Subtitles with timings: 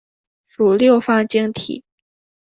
[0.47, 1.83] 属六方晶系。